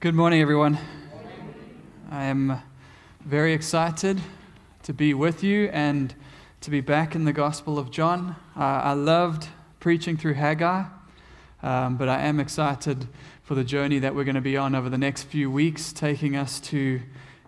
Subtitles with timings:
[0.00, 0.78] Good morning, everyone.
[2.08, 2.62] I am
[3.24, 4.20] very excited
[4.84, 6.14] to be with you and
[6.60, 8.36] to be back in the Gospel of John.
[8.56, 9.48] Uh, I loved
[9.80, 10.84] preaching through Haggai,
[11.64, 13.08] um, but I am excited
[13.42, 16.36] for the journey that we're going to be on over the next few weeks, taking
[16.36, 17.00] us to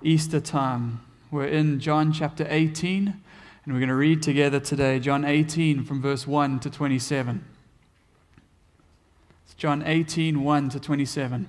[0.03, 1.03] Easter time.
[1.31, 3.07] We're in John chapter 18,
[3.65, 7.45] and we're going to read together today John 18 from verse 1 to 27.
[9.45, 11.49] It's John 18, 1 to 27.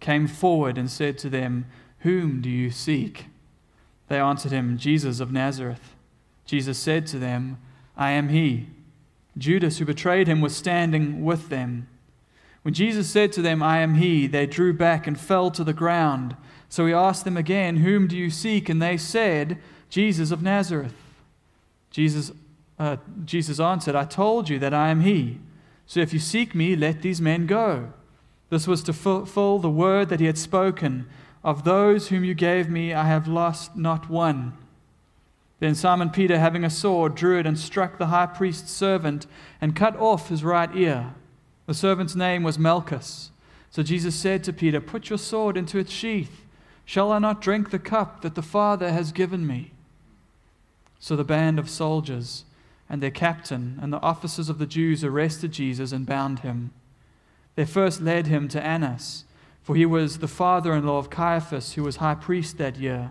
[0.00, 1.66] came forward and said to them,
[2.00, 3.26] Whom do you seek?
[4.08, 5.94] They answered him, Jesus of Nazareth.
[6.44, 7.58] Jesus said to them,
[7.96, 8.68] I am he.
[9.36, 11.86] Judas, who betrayed him, was standing with them.
[12.62, 15.72] When Jesus said to them, I am he, they drew back and fell to the
[15.72, 16.36] ground.
[16.68, 18.68] So he asked them again, Whom do you seek?
[18.68, 20.94] And they said, Jesus of Nazareth.
[21.90, 22.32] Jesus,
[22.78, 25.38] uh, Jesus answered, I told you that I am he.
[25.86, 27.92] So if you seek me, let these men go.
[28.50, 31.06] This was to fulfill the word that he had spoken
[31.44, 34.54] Of those whom you gave me, I have lost not one.
[35.60, 39.26] Then Simon Peter, having a sword, drew it and struck the high priest's servant
[39.60, 41.14] and cut off his right ear.
[41.66, 43.30] The servant's name was Malchus.
[43.70, 46.44] So Jesus said to Peter, Put your sword into its sheath.
[46.84, 49.72] Shall I not drink the cup that the Father has given me?
[50.98, 52.44] So the band of soldiers
[52.88, 56.70] and their captain and the officers of the Jews arrested Jesus and bound him.
[57.58, 59.24] They first led him to Annas,
[59.64, 63.10] for he was the father in law of Caiaphas, who was high priest that year.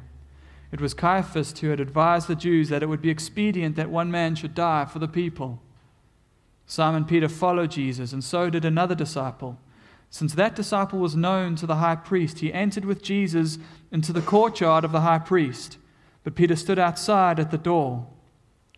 [0.71, 4.09] It was Caiaphas who had advised the Jews that it would be expedient that one
[4.09, 5.61] man should die for the people.
[6.65, 9.59] Simon Peter followed Jesus, and so did another disciple.
[10.09, 13.57] Since that disciple was known to the high priest, he entered with Jesus
[13.91, 15.77] into the courtyard of the high priest.
[16.23, 18.07] But Peter stood outside at the door.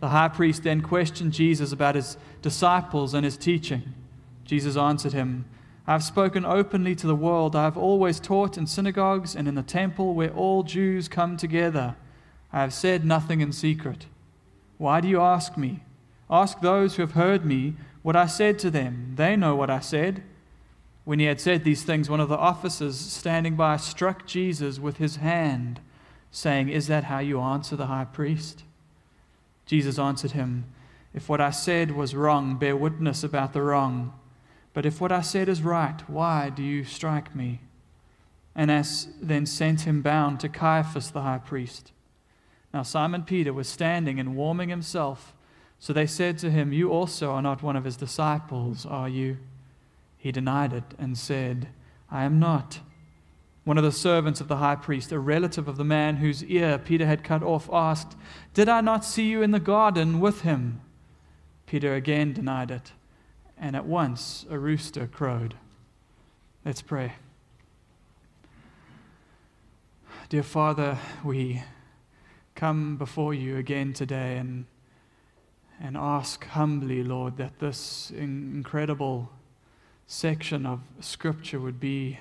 [0.00, 3.94] The high priest then questioned Jesus about his disciples and his teaching.
[4.44, 5.44] Jesus answered him,
[5.86, 7.56] I have spoken openly to the world.
[7.56, 11.96] I have always taught in synagogues and in the temple where all Jews come together.
[12.52, 14.06] I have said nothing in secret.
[14.76, 15.80] Why do you ask me?
[16.30, 19.14] Ask those who have heard me what I said to them.
[19.16, 20.22] They know what I said.
[21.04, 24.98] When he had said these things, one of the officers standing by struck Jesus with
[24.98, 25.80] his hand,
[26.30, 28.64] saying, Is that how you answer the high priest?
[29.68, 30.64] Jesus answered him,
[31.12, 34.14] If what I said was wrong, bear witness about the wrong.
[34.72, 37.60] But if what I said is right, why do you strike me?
[38.56, 41.92] Annas then sent him bound to Caiaphas the high priest.
[42.72, 45.34] Now Simon Peter was standing and warming himself.
[45.78, 49.36] So they said to him, You also are not one of his disciples, are you?
[50.16, 51.68] He denied it and said,
[52.10, 52.80] I am not.
[53.68, 56.78] One of the servants of the high priest, a relative of the man whose ear
[56.78, 58.16] Peter had cut off, asked,
[58.54, 60.80] Did I not see you in the garden with him?
[61.66, 62.92] Peter again denied it,
[63.58, 65.54] and at once a rooster crowed.
[66.64, 67.12] Let's pray.
[70.30, 71.62] Dear Father, we
[72.54, 74.64] come before you again today and,
[75.78, 79.28] and ask humbly, Lord, that this incredible
[80.06, 82.18] section of Scripture would be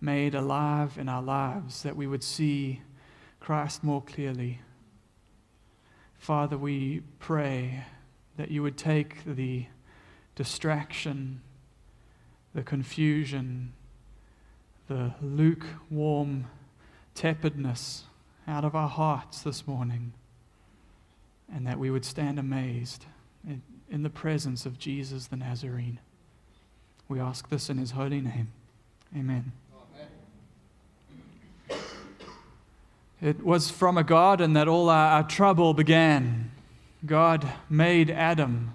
[0.00, 2.82] made alive in our lives, that we would see
[3.40, 4.60] Christ more clearly.
[6.18, 7.84] Father, we pray
[8.36, 9.66] that you would take the
[10.34, 11.40] distraction,
[12.54, 13.72] the confusion,
[14.88, 16.46] the lukewarm
[17.14, 18.04] tepidness
[18.46, 20.12] out of our hearts this morning,
[21.52, 23.06] and that we would stand amazed
[23.46, 25.98] in, in the presence of Jesus the Nazarene.
[27.08, 28.48] We ask this in his holy name.
[29.16, 29.52] Amen.
[33.20, 36.50] It was from a garden that all our, our trouble began.
[37.04, 38.74] God made Adam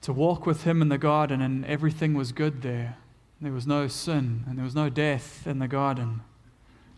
[0.00, 2.96] to walk with him in the garden, and everything was good there.
[3.40, 6.22] There was no sin and there was no death in the garden.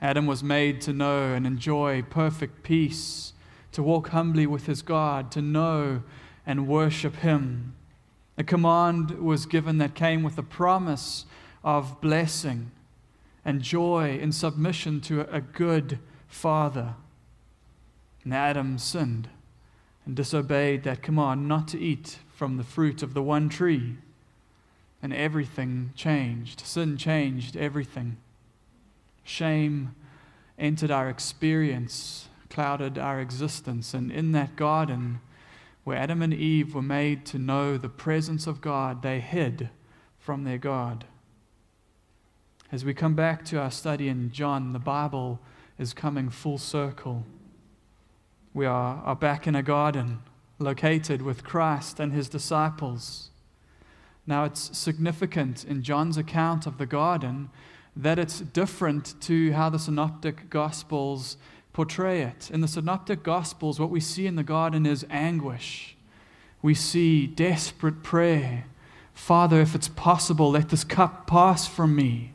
[0.00, 3.32] Adam was made to know and enjoy perfect peace,
[3.72, 6.04] to walk humbly with his God, to know
[6.46, 7.74] and worship him.
[8.36, 11.26] A command was given that came with a promise
[11.64, 12.70] of blessing
[13.44, 15.98] and joy in submission to a good
[16.28, 16.94] father.
[18.24, 19.28] And Adam sinned
[20.04, 23.96] and disobeyed that command not to eat from the fruit of the one tree.
[25.02, 26.60] And everything changed.
[26.60, 28.16] Sin changed everything.
[29.24, 29.94] Shame
[30.58, 33.94] entered our experience, clouded our existence.
[33.94, 35.20] And in that garden,
[35.84, 39.70] where Adam and Eve were made to know the presence of God, they hid
[40.18, 41.04] from their God.
[42.70, 45.40] As we come back to our study in John, the Bible
[45.78, 47.24] is coming full circle.
[48.52, 50.18] We are, are back in a garden
[50.58, 53.30] located with Christ and his disciples.
[54.26, 57.50] Now, it's significant in John's account of the garden
[57.96, 61.36] that it's different to how the synoptic gospels
[61.72, 62.50] portray it.
[62.50, 65.96] In the synoptic gospels, what we see in the garden is anguish.
[66.60, 68.66] We see desperate prayer.
[69.14, 72.32] Father, if it's possible, let this cup pass from me.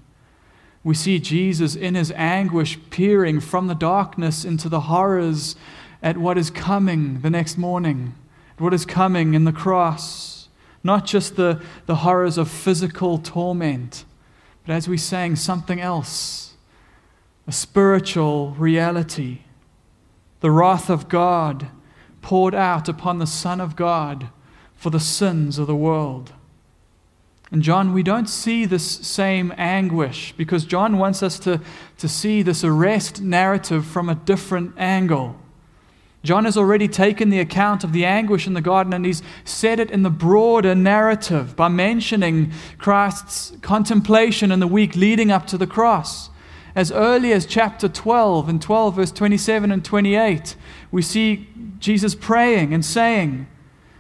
[0.84, 5.56] We see Jesus in his anguish peering from the darkness into the horrors
[6.02, 8.16] at what is coming the next morning,
[8.56, 10.50] at what is coming in the cross.
[10.84, 14.04] Not just the, the horrors of physical torment,
[14.66, 16.54] but as we sang, something else
[17.48, 19.40] a spiritual reality.
[20.40, 21.68] The wrath of God
[22.22, 24.30] poured out upon the Son of God
[24.76, 26.34] for the sins of the world.
[27.54, 31.62] And John, we don't see this same anguish because John wants us to,
[32.00, 35.36] to see this arrest narrative from a different angle.
[36.24, 39.80] John has already taken the account of the anguish in the garden and he's set
[39.80, 45.58] it in the broader narrative by mentioning Christ's contemplation in the week leading up to
[45.58, 46.32] the cross.
[46.74, 50.56] As early as chapter 12 and 12, verse 27 and 28,
[50.92, 51.48] we see
[51.78, 53.46] Jesus praying and saying,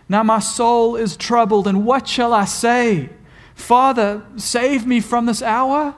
[0.09, 3.11] Now my soul is troubled, and what shall I say?
[3.55, 5.95] Father, save me from this hour.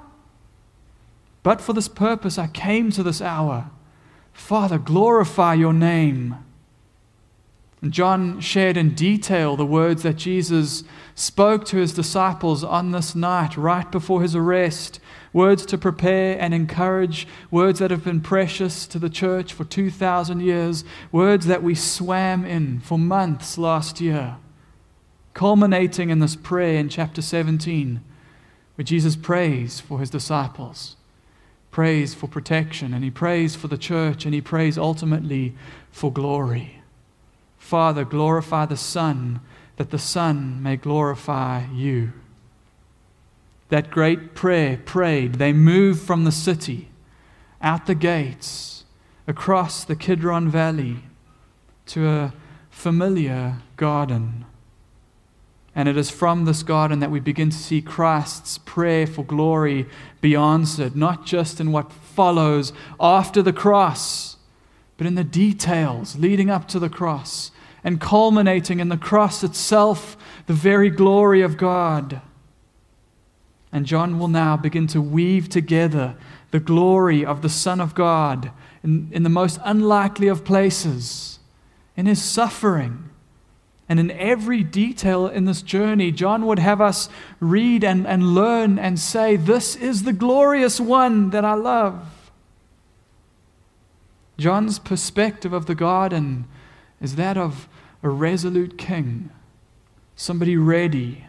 [1.44, 3.70] But for this purpose I came to this hour.
[4.34, 6.36] Father, glorify your name.
[7.82, 13.14] And John shared in detail the words that Jesus spoke to his disciples on this
[13.14, 15.00] night, right before his arrest.
[15.34, 20.40] Words to prepare and encourage, words that have been precious to the church for 2,000
[20.40, 24.38] years, words that we swam in for months last year
[25.36, 28.02] culminating in this prayer in chapter 17,
[28.76, 30.96] where Jesus prays for his disciples,
[31.72, 35.54] prays for protection, and he prays for the church, and he prays ultimately
[35.92, 36.82] for glory.
[37.58, 39.42] Father, glorify the Son,
[39.76, 42.14] that the Son may glorify you.
[43.68, 46.88] That great prayer prayed, they moved from the city,
[47.62, 48.86] out the gates,
[49.28, 51.04] across the Kidron Valley,
[51.88, 52.34] to a
[52.70, 54.46] familiar garden
[55.76, 59.88] and it is from this garden that we begin to see Christ's prayer for glory
[60.22, 64.38] be answered, not just in what follows after the cross,
[64.96, 67.52] but in the details leading up to the cross
[67.84, 70.16] and culminating in the cross itself,
[70.48, 72.22] the very glory of God.
[73.72, 76.16] And John will now begin to weave together
[76.52, 78.52] the glory of the Son of God
[78.82, 81.40] in, in the most unlikely of places,
[81.98, 83.10] in his suffering
[83.88, 87.08] and in every detail in this journey, John would have us
[87.40, 92.32] read and, and learn and say, This is the glorious one that I love.
[94.38, 96.46] John's perspective of the garden
[97.00, 97.68] is that of
[98.02, 99.30] a resolute king,
[100.16, 101.26] somebody ready,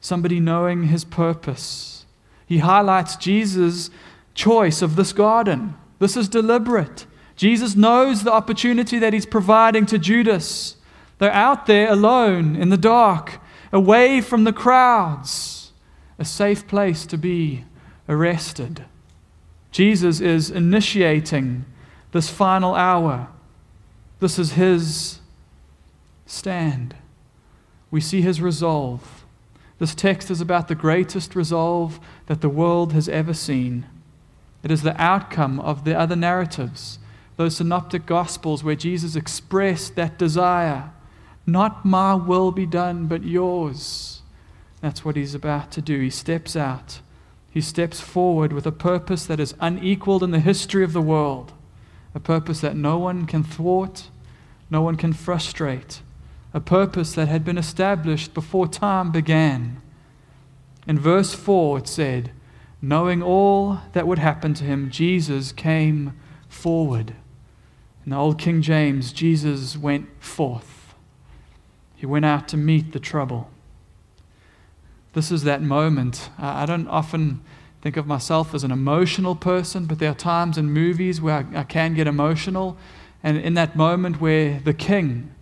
[0.00, 2.06] somebody knowing his purpose.
[2.46, 3.90] He highlights Jesus'
[4.34, 5.74] choice of this garden.
[5.98, 7.06] This is deliberate.
[7.34, 10.76] Jesus knows the opportunity that he's providing to Judas.
[11.18, 13.40] They're out there alone in the dark,
[13.72, 15.72] away from the crowds,
[16.18, 17.64] a safe place to be
[18.08, 18.84] arrested.
[19.70, 21.64] Jesus is initiating
[22.12, 23.28] this final hour.
[24.20, 25.20] This is his
[26.26, 26.94] stand.
[27.90, 29.24] We see his resolve.
[29.78, 33.86] This text is about the greatest resolve that the world has ever seen.
[34.62, 36.98] It is the outcome of the other narratives,
[37.36, 40.90] those synoptic gospels where Jesus expressed that desire
[41.46, 44.22] not my will be done, but yours.
[44.80, 46.00] That's what he's about to do.
[46.00, 47.00] He steps out.
[47.50, 51.52] He steps forward with a purpose that is unequaled in the history of the world,
[52.14, 54.10] a purpose that no one can thwart,
[54.68, 56.02] no one can frustrate,
[56.52, 59.80] a purpose that had been established before time began.
[60.86, 62.30] In verse 4, it said,
[62.82, 66.12] Knowing all that would happen to him, Jesus came
[66.48, 67.14] forward.
[68.04, 70.75] In the Old King James, Jesus went forth.
[71.96, 73.50] He went out to meet the trouble.
[75.14, 76.28] This is that moment.
[76.38, 77.40] I don't often
[77.80, 81.60] think of myself as an emotional person, but there are times in movies where I,
[81.60, 82.76] I can get emotional.
[83.22, 85.34] And in that moment where the king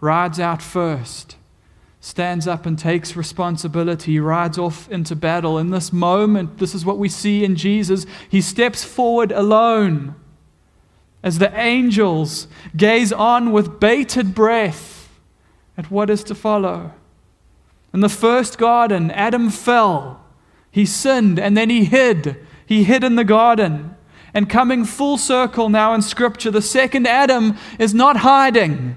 [0.00, 1.36] rides out first,
[2.00, 5.58] stands up and takes responsibility, rides off into battle.
[5.58, 8.06] In this moment, this is what we see in Jesus.
[8.28, 10.16] He steps forward alone
[11.22, 14.91] as the angels gaze on with bated breath
[15.76, 16.92] at what is to follow.
[17.92, 20.20] In the first garden, Adam fell.
[20.70, 22.36] He sinned and then he hid.
[22.64, 23.94] He hid in the garden.
[24.34, 28.96] And coming full circle now in Scripture, the second Adam is not hiding.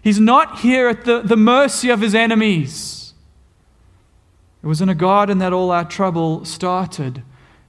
[0.00, 3.14] He's not here at the, the mercy of his enemies.
[4.62, 7.22] It was in a garden that all our trouble started.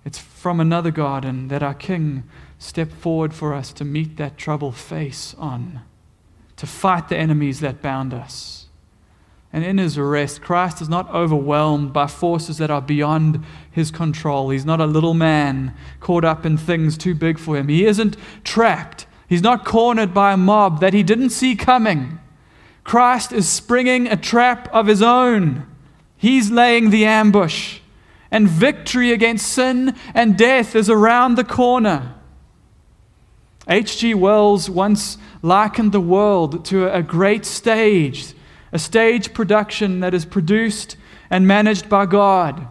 [0.05, 2.23] It's from another garden that our King
[2.59, 5.81] stepped forward for us to meet that trouble face on,
[6.57, 8.65] to fight the enemies that bound us.
[9.53, 14.49] And in his arrest, Christ is not overwhelmed by forces that are beyond his control.
[14.49, 17.69] He's not a little man caught up in things too big for him.
[17.69, 19.07] He isn't trapped.
[19.29, 22.19] He's not cornered by a mob that he didn't see coming.
[22.83, 25.65] Christ is springing a trap of his own.
[26.17, 27.79] He's laying the ambush.
[28.29, 32.16] And victory against sin and death is around the corner.
[33.69, 34.13] H.G.
[34.13, 38.33] Wells once likened the world to a great stage
[38.71, 40.97] a stage production that is produced
[41.29, 42.67] and managed by God.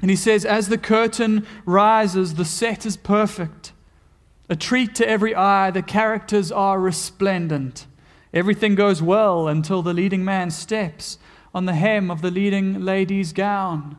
[0.00, 3.72] And he says, as the curtain rises, the set is perfect.
[4.48, 7.86] A treat to every eye, the characters are resplendent.
[8.34, 11.18] Everything goes well until the leading man steps
[11.54, 13.98] on the hem of the leading lady's gown.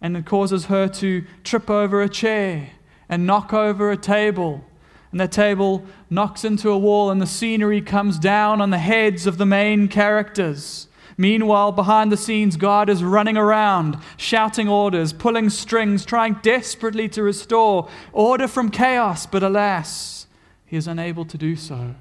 [0.00, 2.70] And it causes her to trip over a chair
[3.08, 4.64] and knock over a table
[5.12, 9.26] and that table knocks into a wall, and the scenery comes down on the heads
[9.26, 10.88] of the main characters.
[11.18, 17.22] Meanwhile, behind the scenes, God is running around, shouting orders, pulling strings, trying desperately to
[17.22, 20.26] restore order from chaos, but alas,
[20.66, 21.94] he is unable to do so.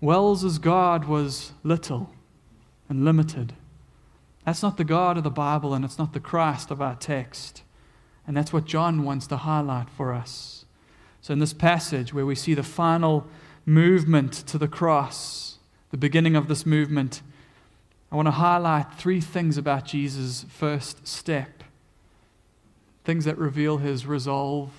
[0.00, 2.10] Wells's God was little
[2.88, 3.54] and limited.
[4.44, 7.62] That's not the God of the Bible, and it's not the Christ of our text.
[8.26, 10.55] And that's what John wants to highlight for us.
[11.26, 13.26] So, in this passage where we see the final
[13.64, 15.58] movement to the cross,
[15.90, 17.20] the beginning of this movement,
[18.12, 21.64] I want to highlight three things about Jesus' first step
[23.02, 24.70] things that reveal his resolve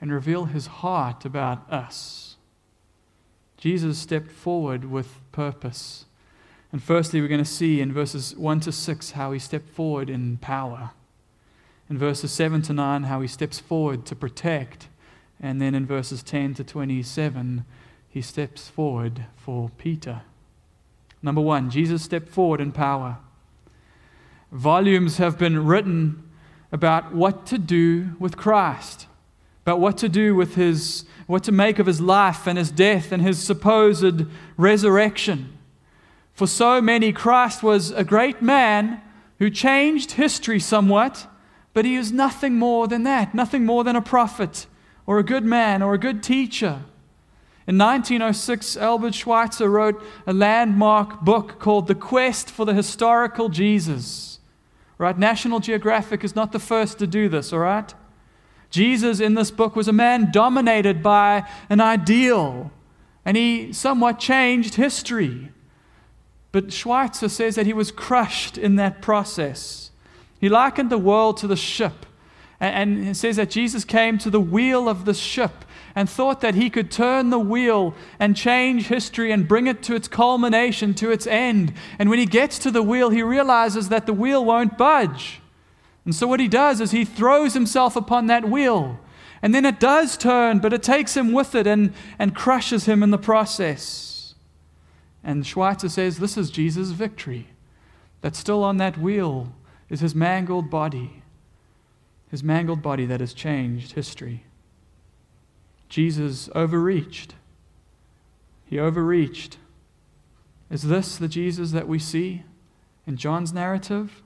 [0.00, 2.34] and reveal his heart about us.
[3.56, 6.06] Jesus stepped forward with purpose.
[6.72, 10.10] And firstly, we're going to see in verses 1 to 6 how he stepped forward
[10.10, 10.90] in power.
[11.88, 14.88] In verses 7 to 9, how he steps forward to protect
[15.40, 17.64] and then in verses 10 to 27,
[18.08, 20.22] he steps forward for Peter.
[21.22, 23.18] Number one, Jesus stepped forward in power.
[24.50, 26.22] Volumes have been written
[26.72, 29.06] about what to do with Christ,
[29.64, 33.12] about what to do with his, what to make of his life and his death
[33.12, 34.24] and his supposed
[34.56, 35.52] resurrection.
[36.32, 39.00] For so many, Christ was a great man
[39.38, 41.26] who changed history somewhat,
[41.74, 44.66] but he is nothing more than that, nothing more than a prophet
[45.06, 46.82] or a good man or a good teacher.
[47.66, 54.38] In 1906, Albert Schweitzer wrote a landmark book called The Quest for the Historical Jesus.
[54.98, 55.18] Right?
[55.18, 57.92] National Geographic is not the first to do this, all right?
[58.70, 62.70] Jesus in this book was a man dominated by an ideal,
[63.24, 65.50] and he somewhat changed history.
[66.52, 69.90] But Schweitzer says that he was crushed in that process.
[70.40, 72.05] He likened the world to the ship
[72.60, 76.54] and it says that Jesus came to the wheel of the ship and thought that
[76.54, 81.10] he could turn the wheel and change history and bring it to its culmination, to
[81.10, 81.74] its end.
[81.98, 85.40] And when he gets to the wheel, he realizes that the wheel won't budge.
[86.04, 89.00] And so what he does is he throws himself upon that wheel.
[89.42, 93.02] And then it does turn, but it takes him with it and, and crushes him
[93.02, 94.34] in the process.
[95.22, 97.48] And Schweitzer says this is Jesus' victory.
[98.22, 99.52] That still on that wheel
[99.90, 101.22] is his mangled body
[102.30, 104.44] his mangled body that has changed history.
[105.88, 107.34] Jesus overreached.
[108.64, 109.58] He overreached.
[110.70, 112.42] Is this the Jesus that we see
[113.06, 114.22] in John's narrative?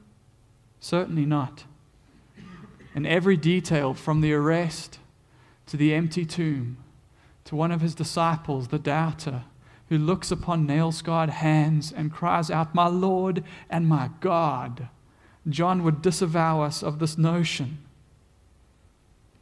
[0.80, 1.64] Certainly not.
[2.95, 4.99] In every detail, from the arrest
[5.66, 6.78] to the empty tomb,
[7.45, 9.45] to one of his disciples, the doubter,
[9.90, 14.88] who looks upon nail scarred hands and cries out, My Lord and my God.
[15.49, 17.78] John would disavow us of this notion.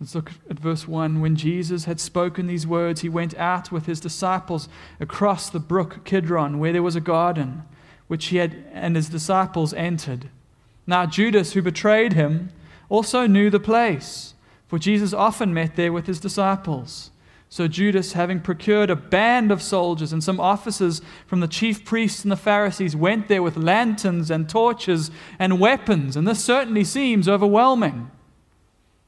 [0.00, 1.20] Let's look at verse 1.
[1.20, 4.68] When Jesus had spoken these words, he went out with his disciples
[5.00, 7.62] across the brook Kidron, where there was a garden,
[8.06, 10.30] which he had and his disciples entered.
[10.86, 12.50] Now, Judas, who betrayed him,
[12.88, 14.34] also knew the place,
[14.68, 17.10] for Jesus often met there with his disciples.
[17.50, 22.22] So Judas, having procured a band of soldiers and some officers from the chief priests
[22.22, 27.28] and the Pharisees, went there with lanterns and torches and weapons, and this certainly seems
[27.28, 28.10] overwhelming.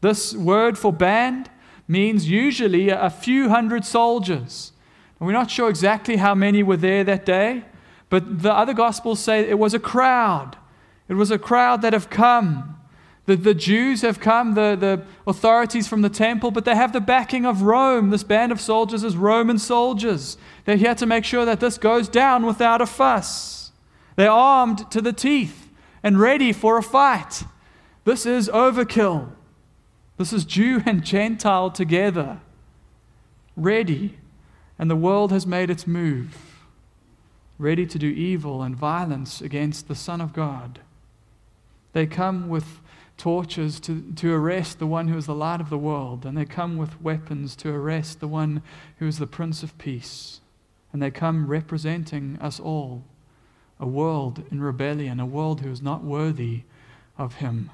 [0.00, 1.50] This word for band
[1.87, 4.73] means usually a few hundred soldiers.
[5.19, 7.64] We're not sure exactly how many were there that day,
[8.09, 10.57] but the other Gospels say it was a crowd.
[11.09, 12.78] It was a crowd that have come.
[13.26, 17.00] The, the Jews have come, the, the authorities from the temple, but they have the
[17.00, 18.11] backing of Rome.
[18.11, 20.38] This band of soldiers is Roman soldiers.
[20.64, 23.73] They're here to make sure that this goes down without a fuss.
[24.16, 25.69] They're armed to the teeth
[26.02, 27.45] and ready for a fight.
[28.04, 29.33] This is overkill.
[30.20, 32.40] This is Jew and Gentile together,
[33.56, 34.18] ready,
[34.78, 36.36] and the world has made its move,
[37.56, 40.80] ready to do evil and violence against the Son of God.
[41.94, 42.82] They come with
[43.16, 46.44] torches to, to arrest the one who is the light of the world, and they
[46.44, 48.60] come with weapons to arrest the one
[48.98, 50.42] who is the Prince of Peace.
[50.92, 53.04] And they come representing us all,
[53.78, 56.64] a world in rebellion, a world who is not worthy
[57.16, 57.70] of Him.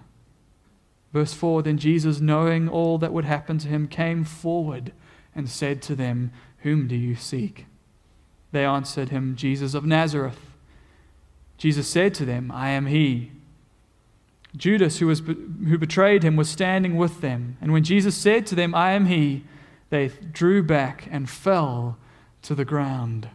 [1.16, 4.92] Verse 4 Then Jesus, knowing all that would happen to him, came forward
[5.34, 7.64] and said to them, Whom do you seek?
[8.52, 10.38] They answered him, Jesus of Nazareth.
[11.56, 13.32] Jesus said to them, I am he.
[14.54, 17.56] Judas, who, was, who betrayed him, was standing with them.
[17.62, 19.44] And when Jesus said to them, I am he,
[19.88, 21.96] they drew back and fell
[22.42, 23.30] to the ground.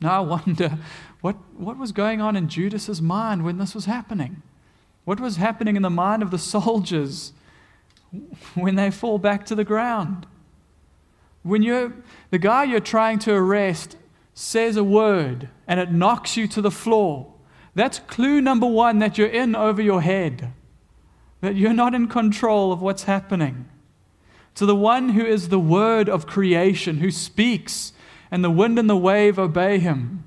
[0.00, 0.78] Now I wonder
[1.20, 4.40] what, what was going on in Judas's mind when this was happening?
[5.04, 7.32] What was happening in the mind of the soldiers
[8.54, 10.26] when they fall back to the ground?
[11.42, 11.92] When you're,
[12.30, 13.96] the guy you're trying to arrest
[14.34, 17.32] says a word and it knocks you to the floor,
[17.74, 20.52] that's clue number one that you're in over your head,
[21.40, 23.68] that you're not in control of what's happening.
[24.56, 27.92] To the one who is the word of creation, who speaks,
[28.30, 30.24] and the wind and the wave obey him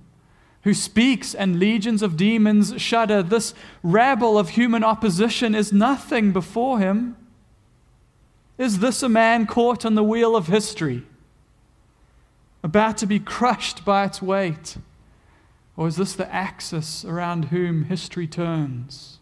[0.64, 3.22] who speaks and legions of demons shudder.
[3.22, 7.18] This rabble of human opposition is nothing before him.
[8.58, 11.04] Is this a man caught on the wheel of history,
[12.64, 14.78] about to be crushed by its weight?
[15.76, 19.20] Or is this the axis around whom history turns?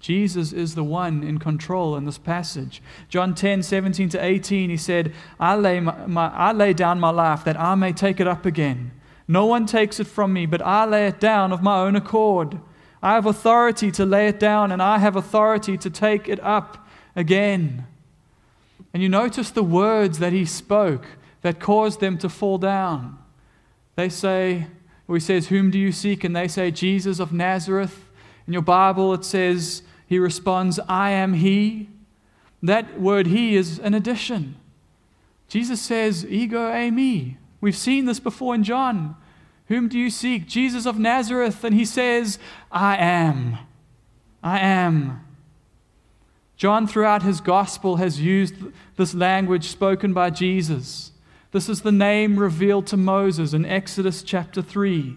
[0.00, 2.82] Jesus is the one in control in this passage.
[3.10, 7.10] John 10, 17 to 18, he said, I lay, my, my, I lay down my
[7.10, 8.92] life that I may take it up again.
[9.30, 12.58] No one takes it from me, but I lay it down of my own accord.
[13.00, 16.84] I have authority to lay it down, and I have authority to take it up
[17.14, 17.86] again.
[18.92, 21.06] And you notice the words that he spoke
[21.42, 23.18] that caused them to fall down.
[23.94, 24.66] They say,
[25.06, 26.24] or he says, Whom do you seek?
[26.24, 28.06] And they say, Jesus of Nazareth.
[28.48, 31.88] In your Bible, it says, He responds, I am He.
[32.64, 34.56] That word He is an addition.
[35.46, 37.36] Jesus says, Ego eimi.
[37.60, 39.16] We've seen this before in John.
[39.66, 40.48] Whom do you seek?
[40.48, 41.62] Jesus of Nazareth.
[41.62, 42.38] And he says,
[42.72, 43.58] I am.
[44.42, 45.24] I am.
[46.56, 48.54] John, throughout his gospel, has used
[48.96, 51.12] this language spoken by Jesus.
[51.52, 55.16] This is the name revealed to Moses in Exodus chapter 3.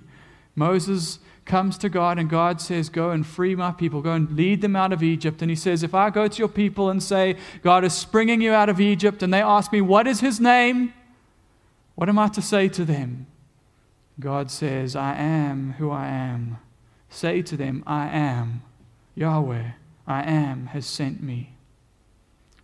[0.56, 4.62] Moses comes to God, and God says, Go and free my people, go and lead
[4.62, 5.42] them out of Egypt.
[5.42, 8.54] And he says, If I go to your people and say, God is springing you
[8.54, 10.94] out of Egypt, and they ask me, What is his name?
[11.96, 13.28] What am I to say to them?
[14.20, 16.58] God says, I am who I am.
[17.10, 18.64] Say to them, I am.
[19.16, 19.72] Yahweh,
[20.08, 21.56] I am, has sent me.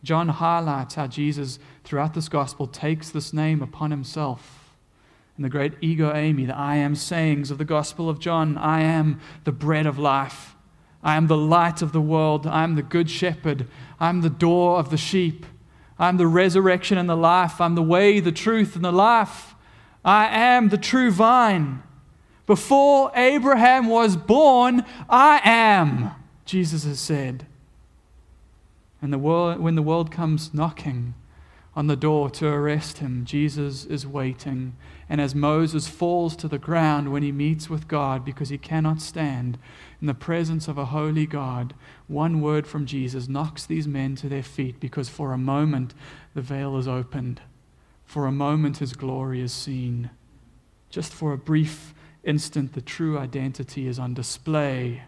[0.03, 4.75] John highlights how Jesus, throughout this gospel, takes this name upon himself.
[5.35, 8.81] And the great ego eimi, the I am sayings of the gospel of John, I
[8.81, 10.55] am the bread of life.
[11.01, 12.45] I am the light of the world.
[12.45, 13.67] I am the good shepherd.
[13.99, 15.45] I am the door of the sheep.
[15.99, 17.59] I'm the resurrection and the life.
[17.59, 19.53] I'm the way, the truth, and the life.
[20.03, 21.83] I am the true vine.
[22.45, 26.12] Before Abraham was born, I am,
[26.45, 27.45] Jesus has said.
[29.01, 31.13] And the world, when the world comes knocking
[31.75, 34.75] on the door to arrest him, Jesus is waiting.
[35.07, 39.01] And as Moses falls to the ground when he meets with God because he cannot
[39.01, 39.57] stand
[40.01, 41.73] in the presence of a holy God,
[42.09, 45.93] one word from Jesus knocks these men to their feet because for a moment
[46.33, 47.39] the veil is opened.
[48.03, 50.09] For a moment his glory is seen.
[50.89, 51.93] just for a brief
[52.23, 55.03] instant, the true identity is on display.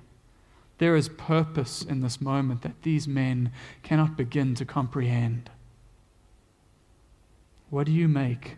[0.77, 5.49] There is purpose in this moment that these men cannot begin to comprehend.
[7.71, 8.57] What do you make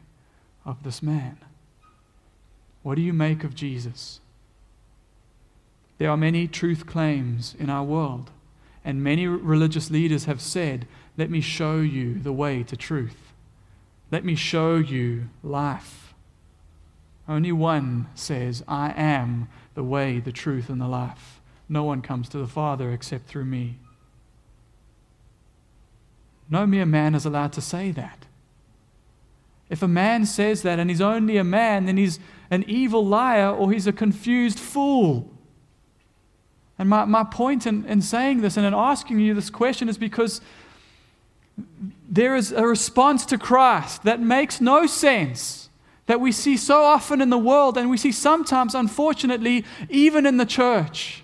[0.66, 1.38] of this man?
[2.82, 4.20] What do you make of Jesus?
[5.98, 8.32] There are many truth claims in our world,
[8.84, 13.34] and many religious leaders have said, Let me show you the way to truth.
[14.12, 16.14] Let me show you life.
[17.28, 21.40] Only one says, I am the way, the truth, and the life.
[21.70, 23.78] No one comes to the Father except through me.
[26.50, 28.26] No mere man is allowed to say that.
[29.70, 32.20] If a man says that and he's only a man, then he's
[32.52, 35.33] an evil liar or he's a confused fool.
[36.78, 39.98] And my, my point in, in saying this and in asking you this question is
[39.98, 40.42] because
[42.10, 45.70] there is a response to Christ that makes no sense
[46.06, 50.38] that we see so often in the world and we see sometimes, unfortunately, even in
[50.38, 51.24] the church.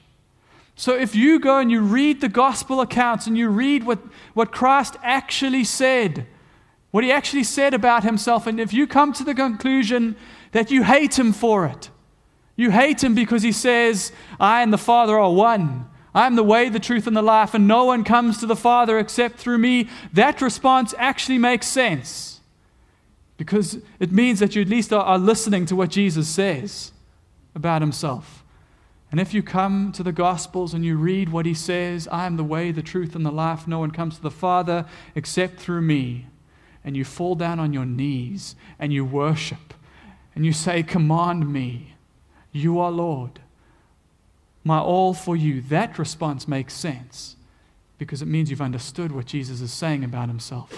[0.76, 4.00] So if you go and you read the gospel accounts and you read what,
[4.34, 6.26] what Christ actually said,
[6.92, 10.16] what he actually said about himself, and if you come to the conclusion
[10.54, 11.90] that you hate him for it,
[12.60, 15.90] you hate him because he says, I and the Father are one.
[16.14, 18.56] I am the way, the truth, and the life, and no one comes to the
[18.56, 19.88] Father except through me.
[20.12, 22.42] That response actually makes sense
[23.38, 26.92] because it means that you at least are, listening to what Jesus says
[27.56, 28.44] about himself.
[29.10, 32.36] And if you come to the Gospels and you read what he says, I am
[32.36, 35.84] the way, the truth, and the life, no one comes to the Father except through
[35.84, 36.28] me,
[36.84, 39.74] and you fall down on your knees and you worship
[40.36, 41.89] and you say, Command me,
[42.52, 43.40] you are Lord,
[44.64, 47.36] my all for you, that response makes sense
[47.98, 50.74] because it means you've understood what Jesus is saying about himself.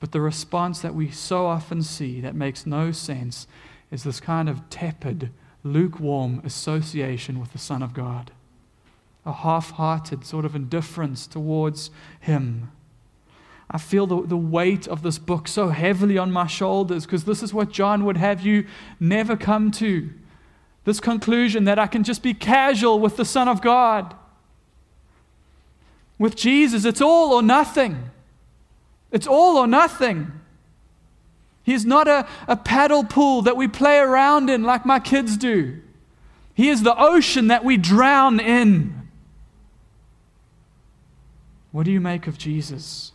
[0.00, 3.46] But the response that we so often see that makes no sense
[3.90, 5.30] is this kind of tepid,
[5.62, 8.32] lukewarm association with the Son of God,
[9.24, 12.72] a half hearted sort of indifference towards Him.
[13.70, 17.42] I feel the, the weight of this book so heavily on my shoulders because this
[17.42, 18.66] is what John would have you
[18.98, 20.10] never come to.
[20.84, 24.14] This conclusion that I can just be casual with the Son of God.
[26.18, 28.10] With Jesus, it's all or nothing.
[29.10, 30.32] It's all or nothing.
[31.62, 35.36] He is not a, a paddle pool that we play around in like my kids
[35.36, 35.80] do.
[36.54, 39.08] He is the ocean that we drown in.
[41.70, 43.12] What do you make of Jesus?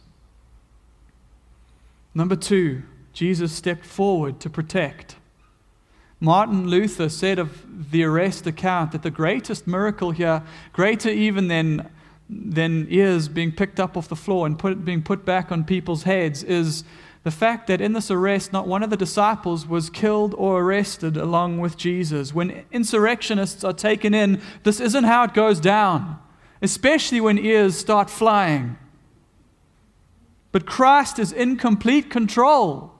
[2.15, 5.16] Number two, Jesus stepped forward to protect.
[6.19, 10.41] Martin Luther said of the arrest account that the greatest miracle here,
[10.73, 11.89] greater even than,
[12.27, 16.03] than ears being picked up off the floor and put, being put back on people's
[16.03, 16.83] heads, is
[17.23, 21.17] the fact that in this arrest, not one of the disciples was killed or arrested
[21.17, 22.33] along with Jesus.
[22.33, 26.19] When insurrectionists are taken in, this isn't how it goes down,
[26.61, 28.77] especially when ears start flying.
[30.51, 32.96] But Christ is in complete control.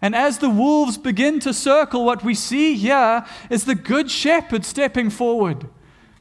[0.00, 4.64] And as the wolves begin to circle, what we see here is the good shepherd
[4.64, 5.68] stepping forward,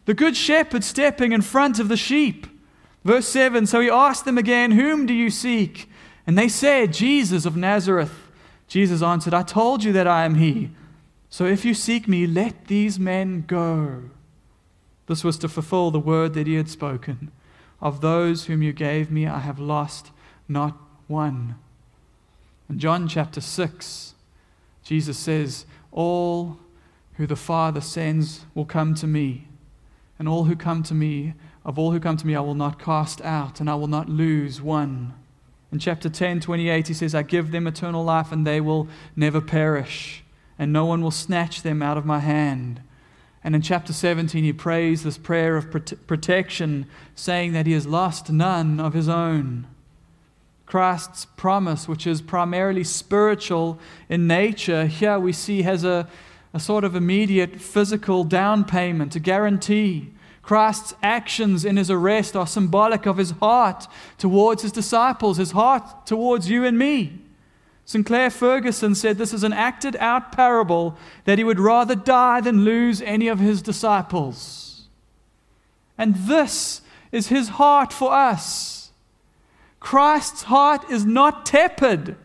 [0.06, 2.48] the good shepherd stepping in front of the sheep.
[3.04, 5.90] Verse 7 So he asked them again, Whom do you seek?
[6.26, 8.13] And they said, Jesus of Nazareth.
[8.68, 10.72] Jesus answered, I told you that I am he.
[11.30, 14.10] So if you seek me, let these men go.
[15.08, 17.32] This was to fulfill the word that he had spoken.
[17.80, 20.12] Of those whom you gave me, I have lost
[20.48, 21.56] not one.
[22.69, 24.13] In John chapter 6,
[24.84, 26.58] Jesus says, All
[27.13, 29.47] who the Father sends will come to me,
[30.19, 32.80] and all who come to me, of all who come to me, I will not
[32.80, 35.13] cast out, and I will not lose one.
[35.71, 39.41] In chapter 10, 28, he says, I give them eternal life, and they will never
[39.41, 40.23] perish,
[40.60, 42.82] and no one will snatch them out of my hand.
[43.43, 45.71] And in chapter 17, he prays this prayer of
[46.06, 49.67] protection, saying that he has lost none of his own.
[50.67, 56.08] Christ's promise, which is primarily spiritual in nature, here we see has a,
[56.53, 60.12] a sort of immediate physical down payment, a guarantee.
[60.43, 66.06] Christ's actions in his arrest are symbolic of his heart towards his disciples, his heart
[66.06, 67.19] towards you and me.
[67.86, 72.65] Sinclair Ferguson said this is an acted out parable that he would rather die than
[72.65, 74.89] lose any of his disciples.
[75.97, 76.82] And this
[77.13, 78.77] is his heart for us.
[79.88, 82.17] Christ's heart is not tepid,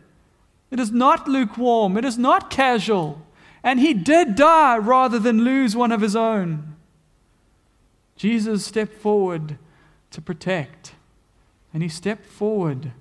[0.69, 3.21] it is not lukewarm, it is not casual.
[3.63, 6.75] And he did die rather than lose one of his own.
[8.17, 9.57] Jesus stepped forward
[10.11, 10.95] to protect,
[11.73, 12.91] and he stepped forward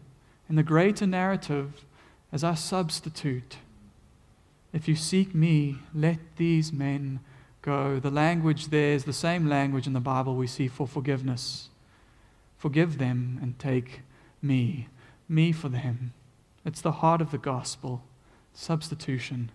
[0.48, 1.85] in the greater narrative
[2.31, 3.57] as our substitute.
[4.72, 7.18] If you seek me, let these men
[7.62, 7.98] go.
[7.98, 11.68] The language there is the same language in the Bible we see for forgiveness.
[12.59, 14.03] Forgive them and take
[14.42, 14.88] me,
[15.28, 16.12] me for them.
[16.64, 18.02] It's the heart of the gospel
[18.52, 19.50] substitution.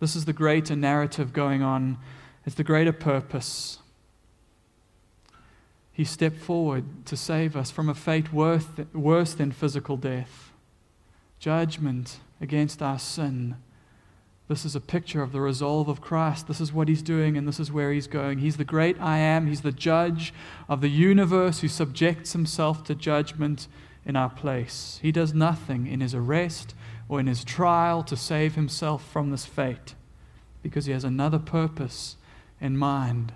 [0.00, 1.98] This is the greater narrative going on,
[2.44, 3.78] it's the greater purpose.
[5.92, 10.52] He stepped forward to save us from a fate worse than physical death,
[11.38, 13.56] judgment against our sin.
[14.48, 16.46] This is a picture of the resolve of Christ.
[16.46, 18.38] This is what he's doing, and this is where he's going.
[18.38, 19.46] He's the great I am.
[19.46, 20.32] He's the judge
[20.68, 23.66] of the universe who subjects himself to judgment
[24.04, 25.00] in our place.
[25.02, 26.74] He does nothing in his arrest
[27.08, 29.94] or in his trial to save himself from this fate
[30.62, 32.16] because he has another purpose
[32.60, 33.32] in mind.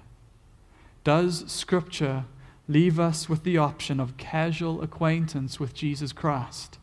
[1.02, 2.24] Does Scripture
[2.70, 6.78] leave us with the option of casual acquaintance with Jesus Christ.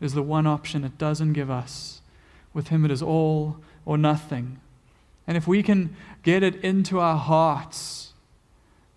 [0.00, 2.00] Is the one option it doesn't give us.
[2.54, 4.60] With Him, it is all or nothing.
[5.26, 8.12] And if we can get it into our hearts,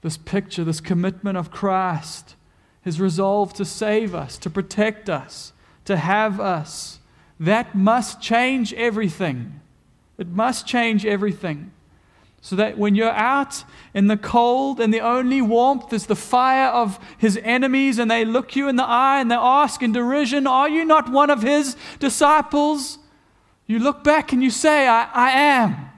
[0.02, 2.36] this picture, this commitment of Christ,
[2.82, 5.54] His resolve to save us, to protect us,
[5.86, 7.00] to have us,
[7.40, 9.60] that must change everything.
[10.18, 11.72] It must change everything.
[12.42, 13.64] So that when you're out
[13.94, 18.24] in the cold and the only warmth is the fire of his enemies, and they
[18.24, 21.42] look you in the eye and they ask in derision, Are you not one of
[21.42, 23.00] his disciples?
[23.68, 25.90] You look back and you say, I, I am.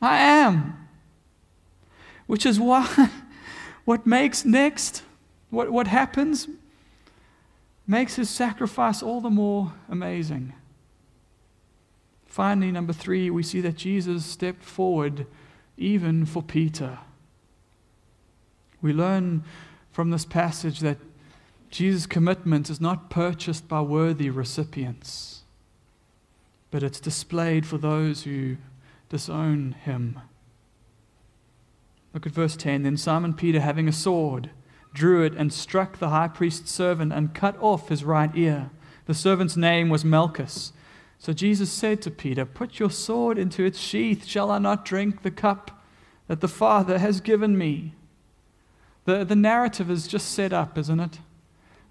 [0.00, 0.88] I am.
[2.26, 3.10] Which is why
[3.84, 5.02] what makes next,
[5.50, 6.48] what, what happens,
[7.86, 10.52] makes his sacrifice all the more amazing.
[12.26, 15.26] Finally, number three, we see that Jesus stepped forward
[15.76, 16.98] even for Peter.
[18.82, 19.44] We learn
[19.90, 20.98] from this passage that
[21.70, 25.35] Jesus' commitment is not purchased by worthy recipients,
[26.70, 28.56] but it's displayed for those who
[29.08, 30.20] disown him.
[32.12, 32.82] Look at verse 10.
[32.82, 34.50] Then Simon Peter, having a sword,
[34.94, 38.70] drew it and struck the high priest's servant and cut off his right ear.
[39.04, 40.72] The servant's name was Malchus.
[41.18, 44.26] So Jesus said to Peter, Put your sword into its sheath.
[44.26, 45.82] Shall I not drink the cup
[46.26, 47.94] that the Father has given me?
[49.04, 51.18] The, the narrative is just set up, isn't it?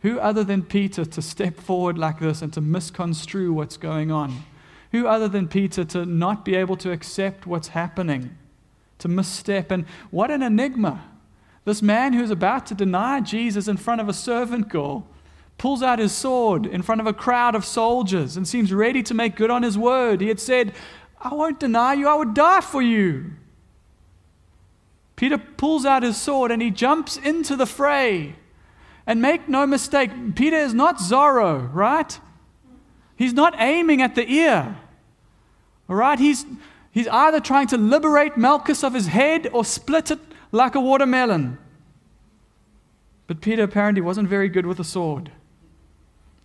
[0.02, 4.44] Who other than Peter to step forward like this and to misconstrue what's going on?
[4.96, 8.38] Who other than Peter to not be able to accept what's happening,
[9.00, 9.70] to misstep?
[9.70, 11.04] And what an enigma!
[11.66, 15.06] This man who's about to deny Jesus in front of a servant girl
[15.58, 19.14] pulls out his sword in front of a crowd of soldiers and seems ready to
[19.14, 20.22] make good on his word.
[20.22, 20.72] He had said,
[21.20, 23.34] I won't deny you, I would die for you.
[25.18, 28.38] Peter pulls out his sword and he jumps into the fray.
[29.06, 32.18] And make no mistake, Peter is not Zorro, right?
[33.18, 34.78] He's not aiming at the ear.
[35.90, 36.20] All right?
[36.20, 36.46] He's,
[36.92, 40.20] he's either trying to liberate Malchus of his head or split it
[40.52, 41.58] like a watermelon.
[43.28, 45.32] But Peter apparently wasn't very good with a sword.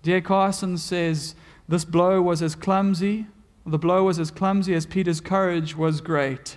[0.03, 0.21] D.A.
[0.21, 1.35] Carson says
[1.69, 3.27] this blow was as clumsy,
[3.67, 6.57] the blow was as clumsy as Peter's courage was great.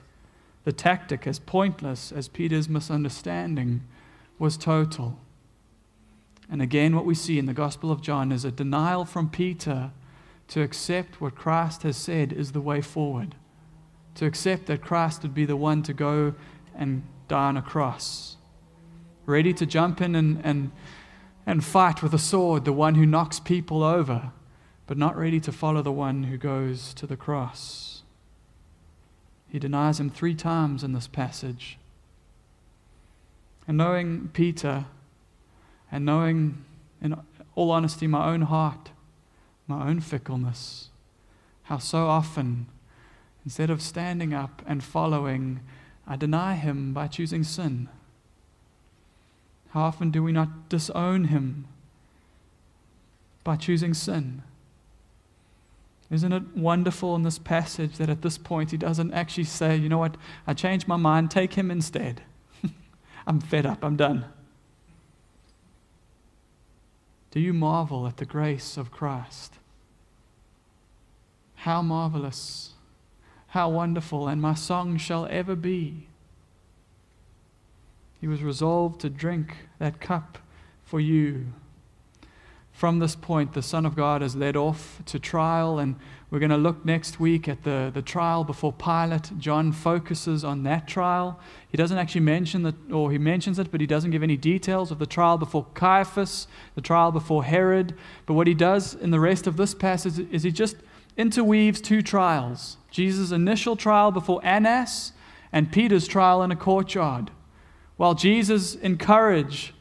[0.63, 3.83] The tactic as pointless as Peter's misunderstanding
[4.39, 5.19] was total.
[6.49, 9.91] And again, what we see in the Gospel of John is a denial from Peter
[10.49, 13.35] to accept what Christ has said is the way forward,
[14.15, 16.35] to accept that Christ would be the one to go
[16.75, 18.37] and die on a cross,
[19.25, 20.71] ready to jump in and, and
[21.45, 24.31] and fight with a sword the one who knocks people over,
[24.87, 28.03] but not ready to follow the one who goes to the cross.
[29.47, 31.77] He denies him three times in this passage.
[33.67, 34.85] And knowing Peter,
[35.91, 36.65] and knowing,
[37.01, 37.15] in
[37.55, 38.89] all honesty, my own heart,
[39.67, 40.89] my own fickleness,
[41.63, 42.67] how so often,
[43.45, 45.61] instead of standing up and following,
[46.07, 47.89] I deny him by choosing sin.
[49.69, 51.67] How often do we not disown him
[53.43, 54.43] by choosing sin?
[56.11, 59.89] Isn't it wonderful in this passage that at this point he doesn't actually say, you
[59.89, 62.21] know what, I changed my mind, take him instead.
[63.27, 64.25] I'm fed up, I'm done.
[67.33, 69.55] Do you marvel at the grace of Christ?
[71.55, 72.73] How marvelous,
[73.47, 76.05] how wonderful, and my song shall ever be.
[78.21, 80.37] He was resolved to drink that cup
[80.83, 81.47] for you.
[82.73, 85.95] From this point, the Son of God is led off to trial, and
[86.31, 89.37] we're going to look next week at the, the trial before Pilate.
[89.37, 91.39] John focuses on that trial.
[91.69, 94.89] He doesn't actually mention that, or he mentions it, but he doesn't give any details
[94.89, 97.93] of the trial before Caiaphas, the trial before Herod.
[98.25, 100.75] But what he does in the rest of this passage is he just
[101.15, 105.13] interweaves two trials Jesus' initial trial before Annas
[105.51, 107.29] and Peter's trial in a courtyard.
[107.97, 109.73] While Jesus encourage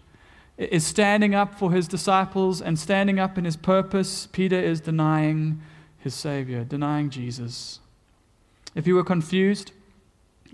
[0.59, 5.61] is standing up for his disciples and standing up in his purpose, Peter is denying
[5.99, 7.81] his Savior, denying Jesus.
[8.75, 9.73] If you were confused,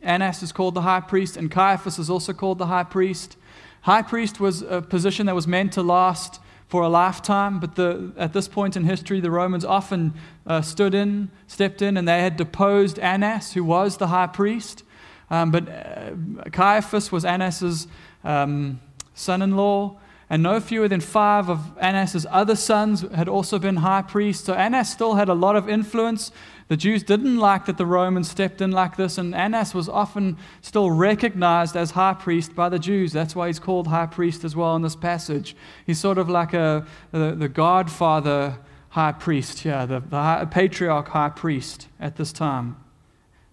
[0.03, 3.37] Annas is called the high priest, and Caiaphas is also called the high priest.
[3.83, 8.13] High priest was a position that was meant to last for a lifetime, but the,
[8.17, 10.13] at this point in history, the Romans often
[10.47, 14.85] uh, stood in, stepped in, and they had deposed Annas, who was the high priest.
[15.31, 16.11] Um, but uh,
[16.53, 17.87] Caiaphas was Annas's
[18.23, 18.81] um,
[19.19, 19.97] son in law,
[20.31, 24.45] and no fewer than five of Annas's other sons had also been high priests.
[24.45, 26.31] So Annas still had a lot of influence.
[26.69, 30.37] The Jews didn't like that the Romans stepped in like this, and Annas was often
[30.61, 33.11] still recognized as high priest by the Jews.
[33.11, 35.57] That's why he's called high priest as well in this passage.
[35.87, 38.59] He's sort of like a, the, the godfather
[38.91, 42.77] high priest here, the, the high, patriarch high priest at this time.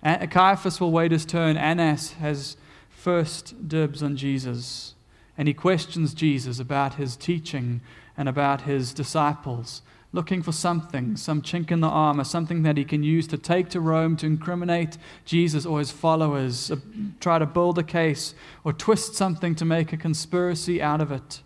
[0.03, 1.55] Caiaphas will wait his turn.
[1.55, 2.57] Annas has
[2.89, 4.94] first dibs on Jesus
[5.37, 7.81] and he questions Jesus about his teaching
[8.17, 9.81] and about his disciples,
[10.13, 13.69] looking for something, some chink in the armor, something that he can use to take
[13.69, 16.77] to Rome to incriminate Jesus or his followers, uh,
[17.19, 21.41] try to build a case or twist something to make a conspiracy out of it.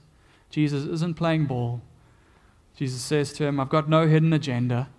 [0.51, 1.81] Jesus isn't playing ball.
[2.75, 4.89] Jesus says to him, I've got no hidden agenda.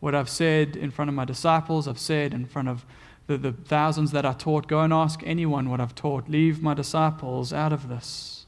[0.00, 2.86] What I've said in front of my disciples, I've said in front of
[3.38, 6.28] the, the thousands that I taught, go and ask anyone what I've taught.
[6.28, 8.46] Leave my disciples out of this.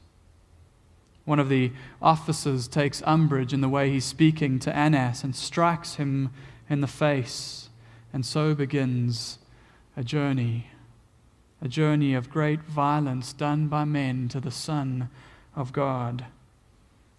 [1.25, 1.71] One of the
[2.01, 6.31] officers takes umbrage in the way he's speaking to Annas and strikes him
[6.69, 7.69] in the face.
[8.13, 9.39] And so begins
[9.97, 10.67] a journey,
[11.61, 15.09] a journey of great violence done by men to the Son
[15.55, 16.25] of God.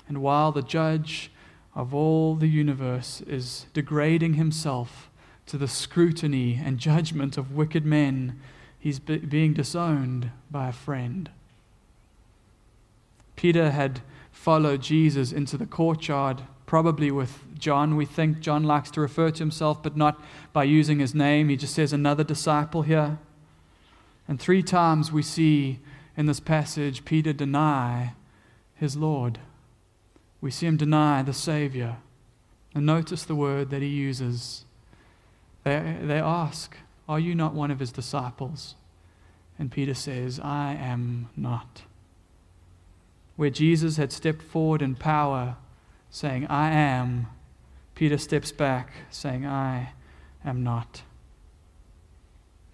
[0.09, 1.33] And while the judge
[1.75, 5.11] of all the universe is degrading himself
[5.47, 8.41] to the scrutiny and judgment of wicked men,
[8.79, 11.31] he's be- being disowned by a friend.
[13.37, 14.01] Peter had
[14.33, 17.97] followed Jesus into the courtyard, probably with John.
[17.97, 20.21] We think John likes to refer to himself, but not
[20.53, 21.49] by using his name.
[21.49, 23.19] He just says another disciple here.
[24.29, 25.79] And three times we see
[26.17, 28.15] in this passage Peter deny
[28.75, 29.39] his Lord.
[30.41, 31.99] We see him deny the Savior.
[32.75, 34.66] And notice the word that he uses
[35.67, 36.77] they, they ask,
[37.09, 38.77] Are you not one of his disciples?
[39.59, 41.83] And Peter says, I am not.
[43.35, 45.57] Where Jesus had stepped forward in power,
[46.09, 47.27] saying, I am,
[47.97, 49.91] Peter steps back, saying, I
[50.45, 51.03] am not.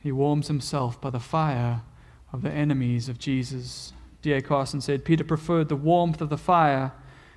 [0.00, 1.80] He warms himself by the fire
[2.30, 3.94] of the enemies of Jesus.
[4.20, 4.42] D.A.
[4.42, 6.92] Carson said Peter preferred the warmth of the fire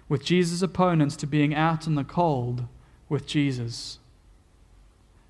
[0.09, 2.65] with Jesus' opponents to being out in the cold
[3.07, 3.99] with Jesus.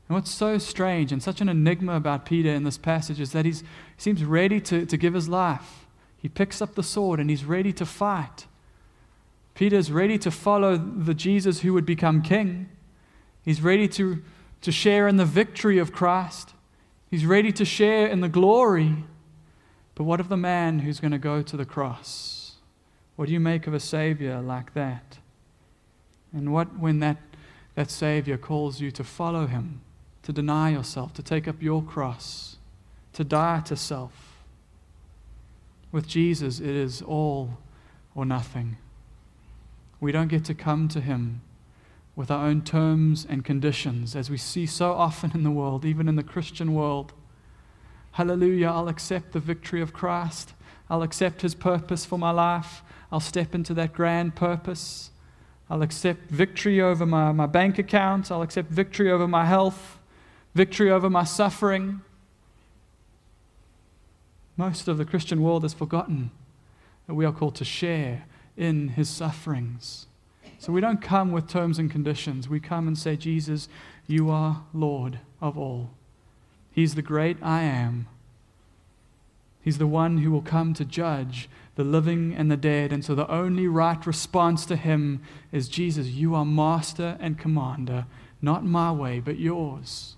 [0.07, 3.45] And what's so strange and such an enigma about Peter in this passage is that
[3.45, 3.55] he
[3.97, 5.87] seems ready to, to give his life.
[6.17, 8.45] He picks up the sword and he's ready to fight.
[9.55, 12.69] Peter is ready to follow the Jesus who would become king.
[13.43, 14.21] He's ready to,
[14.61, 16.53] to share in the victory of Christ.
[17.09, 18.95] He's ready to share in the glory.
[19.95, 22.55] But what of the man who's going to go to the cross?
[23.15, 25.19] What do you make of a Savior like that?
[26.33, 27.17] And what when that,
[27.75, 29.81] that Savior calls you to follow him?
[30.25, 32.57] To deny yourself, to take up your cross,
[33.13, 34.43] to die to self.
[35.91, 37.59] With Jesus, it is all
[38.15, 38.77] or nothing.
[39.99, 41.41] We don't get to come to Him
[42.15, 46.09] with our own terms and conditions, as we see so often in the world, even
[46.09, 47.13] in the Christian world.
[48.13, 50.53] Hallelujah, I'll accept the victory of Christ.
[50.89, 52.81] I'll accept His purpose for my life.
[53.11, 55.11] I'll step into that grand purpose.
[55.69, 58.31] I'll accept victory over my, my bank account.
[58.31, 59.99] I'll accept victory over my health
[60.55, 62.01] victory over my suffering.
[64.57, 66.31] Most of the Christian world has forgotten
[67.07, 68.25] that we are called to share
[68.57, 70.07] in his sufferings.
[70.57, 72.47] So we don't come with terms and conditions.
[72.47, 73.67] We come and say, Jesus,
[74.07, 75.89] you are Lord of all.
[76.71, 78.07] He's the great I am.
[79.61, 82.93] He's the one who will come to judge the living and the dead.
[82.93, 85.21] And so the only right response to him
[85.51, 88.05] is Jesus, you are master and commander,
[88.41, 90.15] not my way, but yours.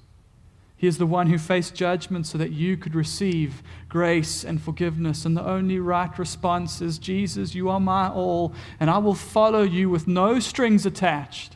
[0.78, 5.26] He is the one who faced judgment so that you could receive grace and forgiveness.
[5.26, 9.64] And the only right response is Jesus, you are my all, and I will follow
[9.64, 11.56] you with no strings attached.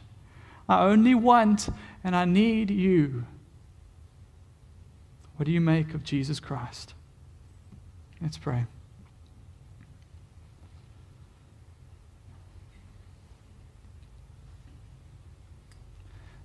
[0.67, 1.69] I only want
[2.03, 3.25] and I need you.
[5.35, 6.95] What do you make of Jesus Christ?
[8.21, 8.65] Let's pray.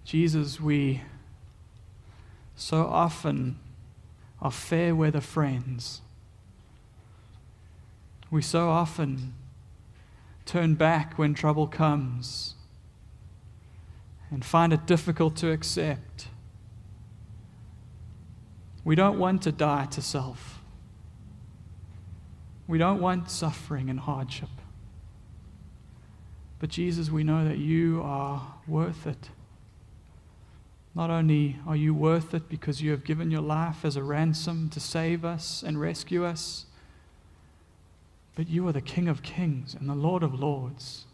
[0.05, 1.03] Jesus, we
[2.57, 3.59] so often
[4.41, 6.01] are fair weather friends.
[8.31, 9.35] We so often
[10.47, 12.55] turn back when trouble comes
[14.31, 16.29] and find it difficult to accept.
[18.85, 20.61] We don't want to die to self.
[22.67, 24.49] We don't want suffering and hardship.
[26.59, 29.31] But Jesus, we know that you are worth it.
[30.97, 34.71] Not only are you worth it because you have given your life as a ransom
[34.71, 36.65] to save us and rescue us,
[38.35, 41.05] but you are the King of kings and the Lord of lords.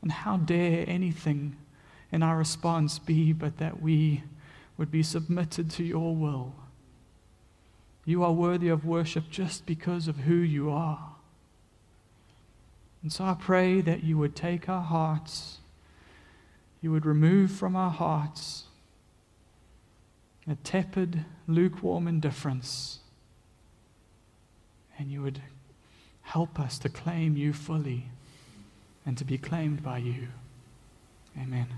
[0.00, 1.56] And how dare anything
[2.10, 4.24] in our response be but that we
[4.78, 6.54] would be submitted to your will?
[8.06, 11.16] You are worthy of worship just because of who you are.
[13.02, 15.58] And so I pray that you would take our hearts,
[16.80, 18.64] you would remove from our hearts
[20.50, 22.98] a tepid, lukewarm indifference,
[24.98, 25.40] and you would
[26.22, 28.10] help us to claim you fully
[29.06, 30.28] and to be claimed by you.
[31.40, 31.68] Amen.